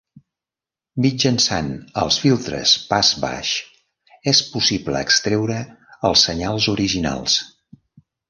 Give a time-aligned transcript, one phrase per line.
[1.05, 1.67] Mitjançant
[2.03, 3.51] els filtres pas baix
[4.33, 5.59] és possible extreure
[6.11, 7.37] els senyals originals.